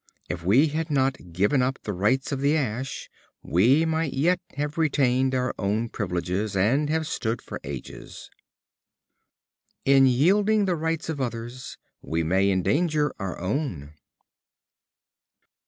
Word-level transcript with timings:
If 0.29 0.43
we 0.43 0.69
had 0.69 0.89
not 0.89 1.31
given 1.31 1.61
up 1.61 1.77
the 1.83 1.93
rights 1.93 2.31
of 2.31 2.39
the 2.41 2.57
ash, 2.57 3.07
we 3.43 3.85
might 3.85 4.13
yet 4.13 4.39
have 4.57 4.75
retained 4.79 5.35
our 5.35 5.53
own 5.59 5.89
privileges 5.89 6.55
and 6.55 6.89
have 6.89 7.05
stood 7.05 7.39
for 7.39 7.59
ages." 7.63 8.31
In 9.85 10.07
yielding 10.07 10.65
the 10.65 10.75
rights 10.75 11.07
of 11.07 11.21
others, 11.21 11.77
we 12.01 12.23
may 12.23 12.49
endanger 12.49 13.13
our 13.19 13.37
own. 13.37 13.93